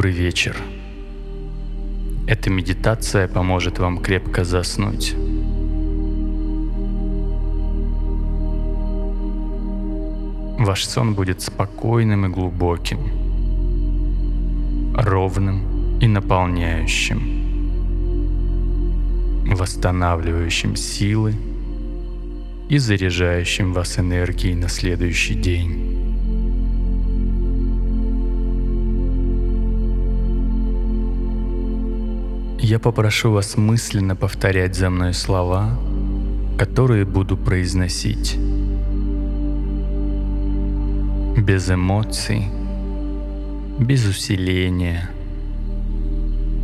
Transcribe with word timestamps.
Добрый 0.00 0.14
вечер. 0.14 0.56
Эта 2.26 2.48
медитация 2.48 3.28
поможет 3.28 3.78
вам 3.78 3.98
крепко 3.98 4.44
заснуть. 4.44 5.12
Ваш 10.58 10.86
сон 10.86 11.12
будет 11.14 11.42
спокойным 11.42 12.24
и 12.24 12.28
глубоким, 12.30 12.98
ровным 14.96 15.98
и 16.00 16.06
наполняющим, 16.06 17.20
восстанавливающим 19.54 20.76
силы 20.76 21.34
и 22.70 22.78
заряжающим 22.78 23.74
вас 23.74 23.98
энергией 23.98 24.54
на 24.54 24.70
следующий 24.70 25.34
день. 25.34 25.99
Я 32.70 32.78
попрошу 32.78 33.32
вас 33.32 33.56
мысленно 33.56 34.14
повторять 34.14 34.76
за 34.76 34.90
мной 34.90 35.12
слова, 35.12 35.76
которые 36.56 37.04
буду 37.04 37.36
произносить. 37.36 38.38
Без 41.36 41.68
эмоций, 41.68 42.46
без 43.80 44.06
усиления. 44.06 45.10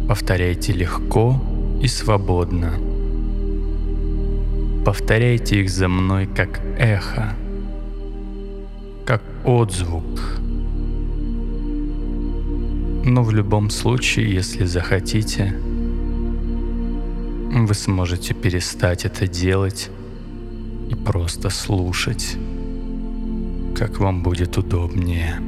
Повторяйте 0.09 0.73
легко 0.75 1.43
и 1.83 1.89
свободно. 1.89 2.75
Повторяйте 4.85 5.61
их 5.63 5.71
за 5.71 5.89
мной 5.89 6.29
как 6.29 6.61
эхо, 6.79 7.35
как 9.05 9.25
отзвук. 9.45 10.21
Но 13.05 13.25
в 13.25 13.33
любом 13.33 13.71
случае, 13.71 14.33
если 14.33 14.67
захотите, 14.67 15.53
вы 17.65 17.73
сможете 17.73 18.35
перестать 18.35 19.07
это 19.07 19.27
делать 19.27 19.89
и 20.91 20.95
просто 20.95 21.49
слушать, 21.49 22.37
как 23.75 23.99
вам 23.99 24.23
будет 24.23 24.59
удобнее. 24.59 25.41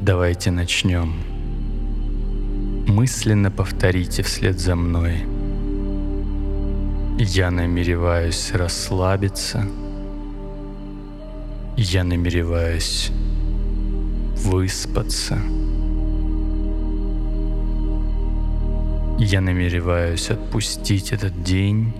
Давайте 0.00 0.50
начнем. 0.50 1.12
Мысленно 2.86 3.50
повторите 3.50 4.22
вслед 4.22 4.58
за 4.58 4.74
мной. 4.74 5.18
Я 7.18 7.50
намереваюсь 7.50 8.52
расслабиться. 8.54 9.68
Я 11.76 12.02
намереваюсь 12.02 13.10
выспаться. 14.36 15.38
Я 19.22 19.42
намереваюсь 19.42 20.30
отпустить 20.30 21.12
этот 21.12 21.42
день 21.42 21.92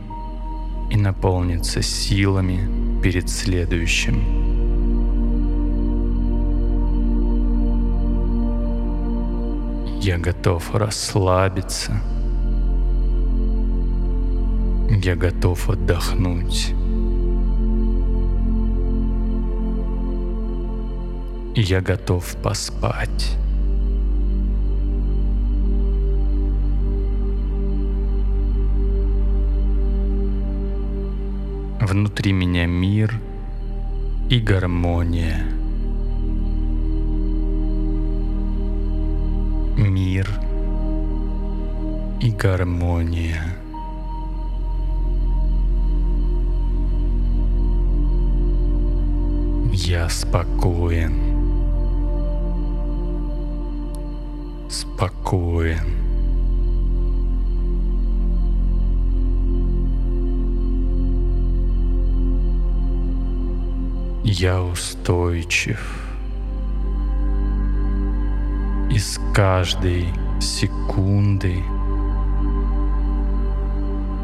и 0.90 0.96
наполниться 0.96 1.82
силами 1.82 2.66
перед 3.02 3.28
следующим. 3.28 4.24
Я 10.00 10.16
готов 10.16 10.74
расслабиться. 10.74 12.00
Я 14.88 15.14
готов 15.14 15.68
отдохнуть. 15.68 16.72
Я 21.54 21.82
готов 21.82 22.34
поспать. 22.42 23.39
Внутри 31.80 32.32
меня 32.32 32.66
мир 32.66 33.18
и 34.28 34.38
гармония. 34.38 35.46
Мир 39.78 40.28
и 42.20 42.30
гармония. 42.32 43.56
Я 49.72 50.10
спокоен. 50.10 51.14
Спокоен. 54.68 56.09
Я 64.22 64.62
устойчив. 64.62 65.80
И 68.90 68.98
с 68.98 69.18
каждой 69.34 70.08
секундой 70.40 71.64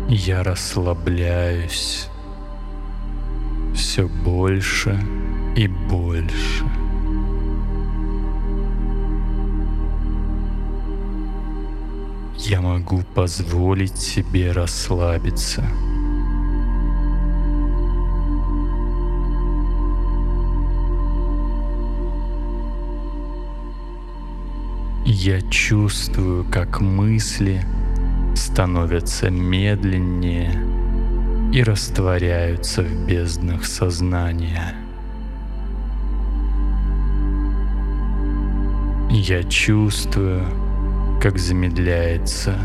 я 0.09 0.43
расслабляюсь 0.43 2.09
все 3.75 4.07
больше 4.07 5.03
и 5.57 5.67
больше. 5.67 6.65
Я 12.37 12.61
могу 12.61 13.03
позволить 13.15 13.97
себе 13.97 14.53
расслабиться– 14.53 15.67
Я 25.27 25.41
чувствую, 25.51 26.45
как 26.53 26.81
мысли 26.81 27.61
становятся 28.37 29.29
медленнее 29.29 30.53
и 31.53 31.65
растворяются 31.65 32.83
в 32.83 33.07
безднах 33.09 33.65
сознания. 33.65 34.77
Я 39.11 39.43
чувствую, 39.43 40.45
как 41.21 41.41
замедляется 41.41 42.57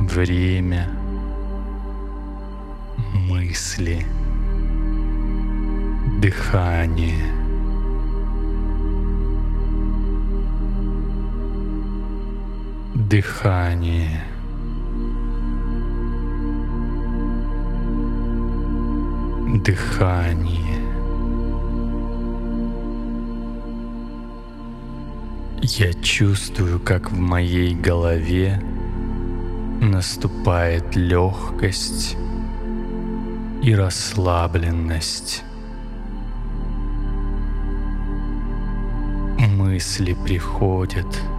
время, 0.00 0.90
мысли, 3.14 4.04
дыхание— 6.20 7.32
дыхание. 13.14 14.24
Дыхание. 19.62 20.80
Я 25.62 25.92
чувствую, 26.02 26.80
как 26.80 27.12
в 27.12 27.16
моей 27.16 27.76
голове 27.76 28.60
наступает 29.80 30.96
легкость 30.96 32.16
и 33.62 33.76
расслабленность. 33.76 35.44
Мысли 39.38 40.16
приходят— 40.24 41.06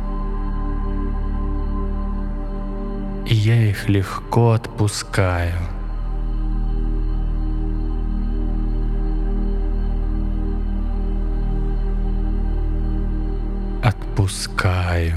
и 3.26 3.34
я 3.34 3.56
их 3.70 3.90
легко 3.90 4.52
отпускаю. 4.52 5.54
Отпускаю. 13.84 15.16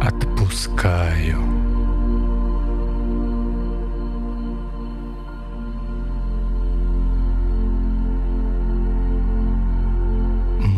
Отпускаю. 0.00 1.52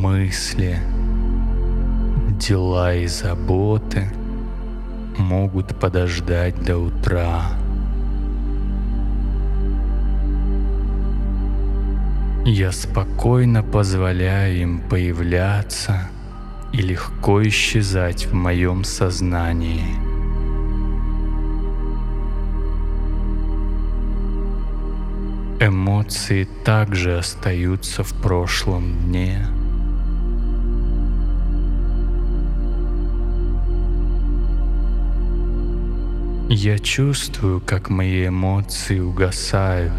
мысли– 0.04 0.78
дела 2.48 2.94
и 2.94 3.06
заботы 3.06 4.04
могут 5.16 5.74
подождать 5.80 6.62
до 6.62 6.76
утра. 6.76 7.42
Я 12.44 12.72
спокойно 12.72 13.62
позволяю 13.62 14.60
им 14.60 14.80
появляться 14.90 16.10
и 16.72 16.82
легко 16.82 17.42
исчезать 17.44 18.26
в 18.26 18.34
моем 18.34 18.84
сознании. 18.84 19.86
Эмоции 25.60 26.46
также 26.64 27.16
остаются 27.16 28.04
в 28.04 28.12
прошлом 28.20 28.92
дне. 29.06 29.53
Я 36.56 36.78
чувствую, 36.78 37.60
как 37.60 37.90
мои 37.90 38.28
эмоции 38.28 39.00
угасают. 39.00 39.90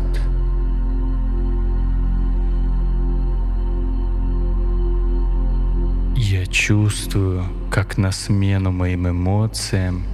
Я 6.15 6.45
чувствую, 6.45 7.43
как 7.69 7.97
на 7.97 8.13
смену 8.13 8.71
моим 8.71 9.09
эмоциям 9.09 10.05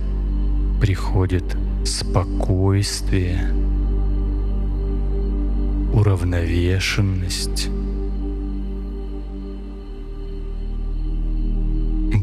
приходит 0.81 1.55
спокойствие, 1.85 3.53
уравновешенность, 5.93 7.69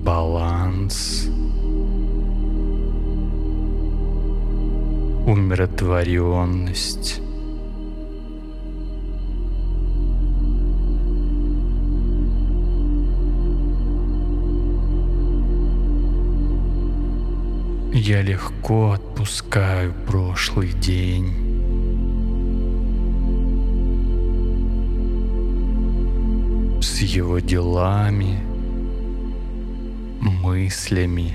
баланс, 0.03 1.29
умиротворенность. 5.29 7.21
Я 17.93 18.23
легко 18.23 18.93
отпускаю 18.93 19.93
прошлый 20.07 20.73
день. 20.73 21.35
С 26.81 27.03
его 27.03 27.39
делами, 27.41 28.41
мыслями, 30.23 31.35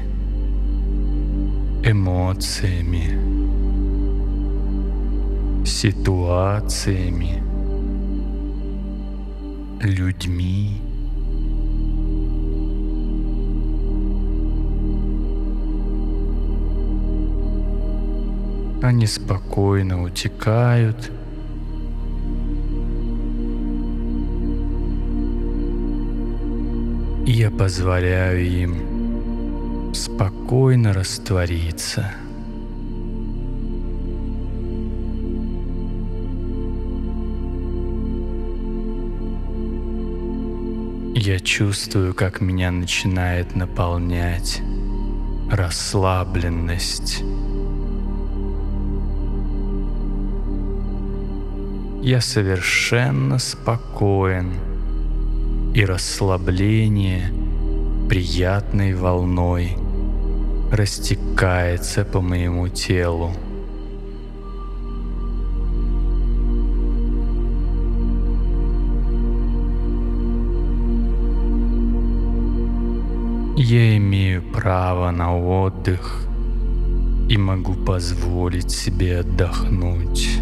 эмоциями, 1.85 3.32
ситуациями, 5.73 7.43
людьми. 9.81 10.79
Они 18.83 19.07
спокойно 19.07 20.03
утекают. 20.03 21.11
Я 27.25 27.49
позволяю 27.49 28.45
им 28.45 29.93
спокойно 29.93 30.93
раствориться. 30.93 32.22
Я 41.25 41.39
чувствую, 41.39 42.13
как 42.13 42.41
меня 42.41 42.69
начинает 42.69 43.55
наполнять 43.55 44.61
расслабленность. 45.49 47.23
я 52.01 52.19
совершенно 52.19 53.39
спокоен, 53.39 54.51
и 55.73 55.85
расслабление 55.85 57.31
приятной 58.09 58.93
волной 58.93 59.77
растекается 60.73 62.03
по 62.03 62.19
моему 62.19 62.67
телу. 62.67 63.31
Я 73.55 73.97
имею 73.97 74.41
право 74.41 75.11
на 75.11 75.37
отдых 75.37 76.27
и 77.29 77.37
могу 77.37 77.73
позволить 77.73 78.71
себе 78.71 79.19
отдохнуть. 79.19 80.41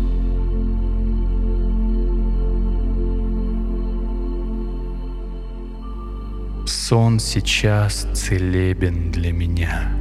сон 6.92 7.22
сейчас 7.22 8.06
целебен 8.13 9.13
для 9.13 9.31
меня. 9.31 9.94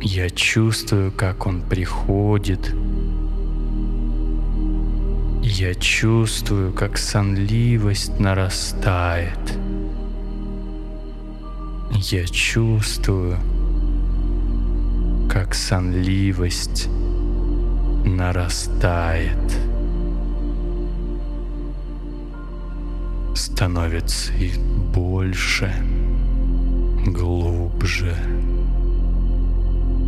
Я 0.00 0.30
чувствую, 0.30 1.10
как 1.10 1.46
он 1.48 1.62
приходит. 1.62 2.72
Я 5.52 5.74
чувствую, 5.74 6.72
как 6.72 6.96
сонливость 6.96 8.20
нарастает. 8.20 9.58
Я 11.92 12.24
чувствую, 12.26 13.36
как 15.28 15.54
сонливость 15.54 16.88
нарастает. 18.06 19.36
становится 23.34 24.32
и 24.34 24.52
больше, 24.94 25.74
глубже, 27.06 28.14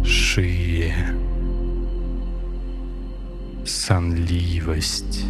шире. 0.05 0.95
Сонливость, 3.65 5.25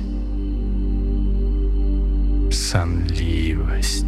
сонливость. 2.51 4.07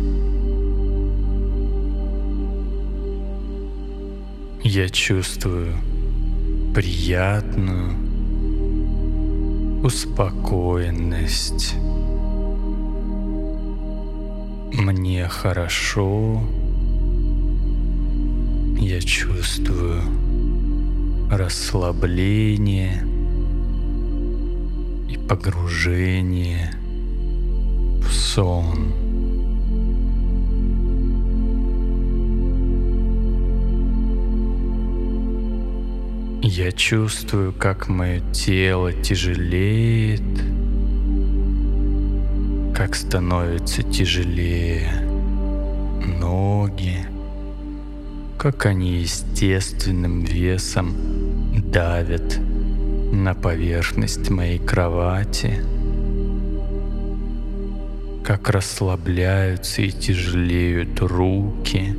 Я 4.62 4.88
чувствую 4.88 5.75
приятную 6.75 7.95
успокоенность. 9.85 11.75
Мне 14.73 15.28
хорошо. 15.28 16.43
Я 18.78 19.02
чувствую 19.02 20.00
расслабление 21.31 23.13
погружение 25.37 26.71
в 28.00 28.12
сон. 28.12 28.93
Я 36.41 36.71
чувствую, 36.71 37.53
как 37.53 37.88
мое 37.88 38.21
тело 38.33 38.93
тяжелеет 38.93 40.23
как 42.76 42.95
становится 42.95 43.83
тяжелее 43.83 44.91
ноги, 46.21 46.99
как 48.37 48.67
они 48.67 48.99
естественным 48.99 50.23
весом 50.25 50.93
давят 51.73 52.41
на 53.14 53.35
поверхность 53.35 54.28
моей 54.28 54.59
кровати, 54.59 55.64
как 58.25 58.50
расслабляются 58.50 59.83
и 59.83 59.90
тяжелеют 59.90 61.00
руки, 61.00 61.97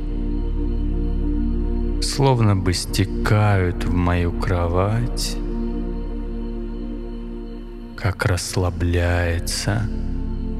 словно 2.02 2.54
бы 2.54 2.74
стекают 2.74 3.84
в 3.84 3.94
мою 3.94 4.32
кровать, 4.32 5.36
как 7.96 8.26
расслабляется 8.26 9.88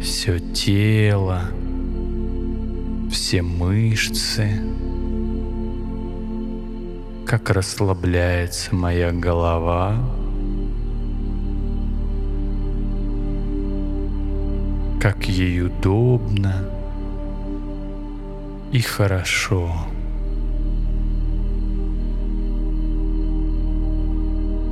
все 0.01 0.39
тело, 0.39 1.43
все 3.11 3.43
мышцы, 3.43 4.61
как 7.27 7.51
расслабляется 7.51 8.75
моя 8.75 9.13
голова, 9.13 9.97
как 15.09 15.29
ей 15.29 15.63
удобно 15.63 16.69
и 18.73 18.81
хорошо. 18.81 19.71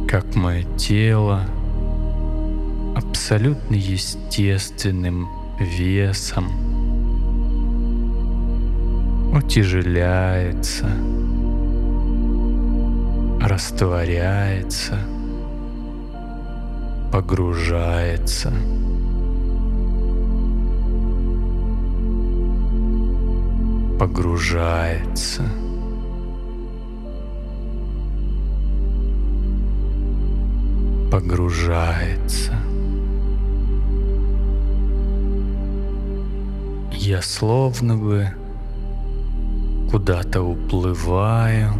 Как 0.09 0.35
мое 0.35 0.65
тело 0.77 1.45
абсолютно 2.97 3.77
естественным 3.77 5.29
весом 5.61 6.51
утяжеляется, 9.33 10.89
растворяется, 13.41 14.99
погружается. 17.13 18.53
Погружается. 24.07 25.43
Погружается. 31.11 32.53
Я 36.93 37.23
словно 37.23 37.97
бы 37.97 38.29
куда-то 39.91 40.43
уплываю. 40.43 41.73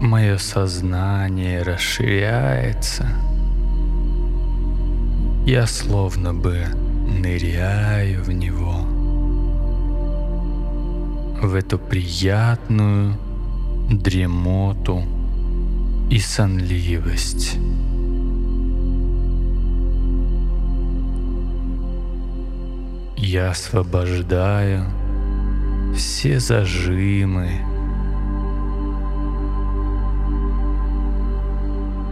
Мое 0.00 0.38
сознание 0.38 1.62
расширяется. 1.62 3.08
Я 5.48 5.66
словно 5.66 6.34
бы 6.34 6.58
ныряю 7.08 8.22
в 8.22 8.30
него, 8.30 8.82
в 11.40 11.54
эту 11.54 11.78
приятную 11.78 13.16
дремоту 13.90 15.04
и 16.10 16.18
сонливость. 16.18 17.56
Я 23.16 23.52
освобождаю 23.52 24.84
все 25.96 26.40
зажимы. 26.40 27.52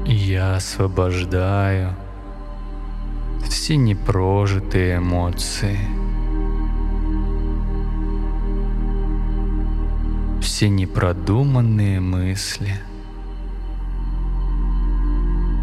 Я 0.07 0.57
освобождаю 0.57 1.95
все 3.49 3.77
непрожитые 3.77 4.99
эмоции. 4.99 5.79
Все 10.41 10.69
непродуманные 10.69 12.01
мысли. 12.01 12.75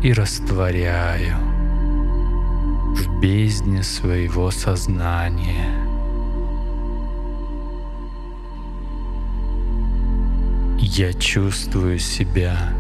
И 0.04 0.12
растворяю 0.12 1.38
в 2.94 3.20
бездне 3.22 3.84
своего 3.84 4.52
сознания. 4.52 5.84
Я 10.80 11.14
чувствую 11.14 11.98
себя 12.00 12.74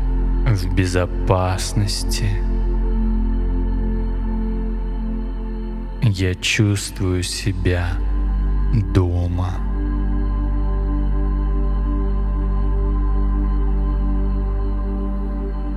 в 0.45 0.75
безопасности. 0.75 2.52
Я 6.15 6.35
чувствую 6.35 7.23
себя 7.23 7.97
дома. 8.93 9.51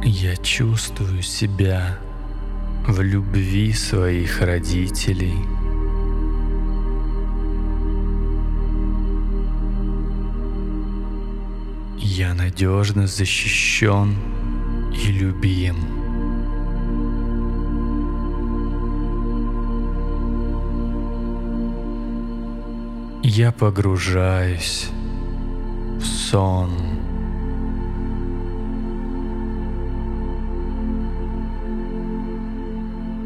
Я 0.04 0.36
чувствую 0.36 1.22
себя 1.22 1.98
в 2.86 3.00
любви 3.00 3.72
своих 3.72 4.42
родителей. 4.42 5.38
Я 11.96 12.34
надежно 12.34 13.06
защищен 13.06 14.14
и 14.92 15.12
любим. 15.12 15.95
Я 23.36 23.52
погружаюсь 23.52 24.88
в 26.00 26.02
сон. 26.02 26.70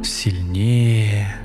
сильнее, 0.02 1.37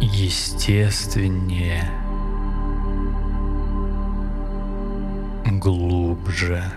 естественнее, 0.00 1.90
глубже. 5.44 6.72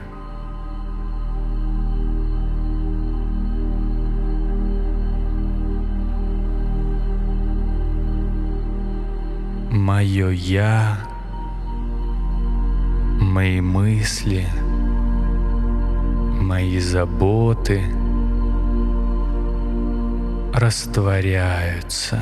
Мое 9.71 10.29
я, 10.29 10.99
мои 13.21 13.61
мысли, 13.61 14.45
мои 16.41 16.79
заботы— 16.79 17.83
растворяются. 20.59 22.21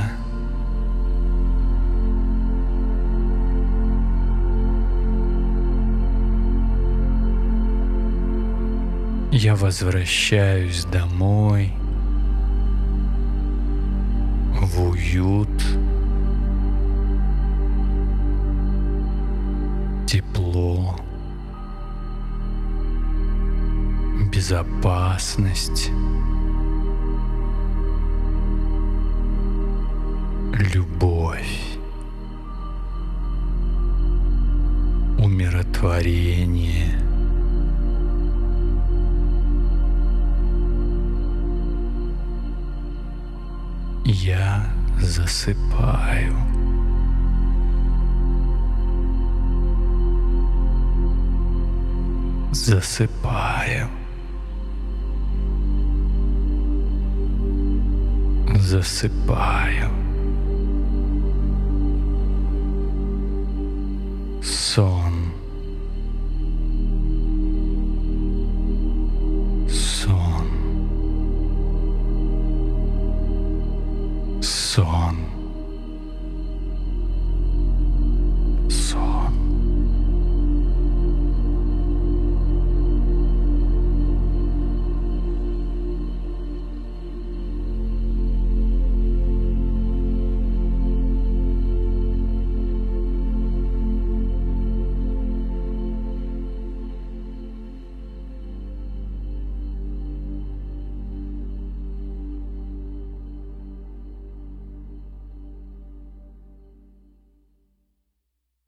Я 9.32 9.56
возвращаюсь 9.56 10.86
домой 10.86 11.74
в 14.62 14.89
уют, 14.89 15.50
тепло, 20.08 20.96
безопасность. 24.34 25.92
любовь, 30.74 31.78
умиротворение. 35.20 37.00
Я 44.06 44.66
засыпаю. 45.02 46.57
Засыпаю. 52.66 53.88
Засыпаю. 58.56 60.08
сон. 64.78 65.17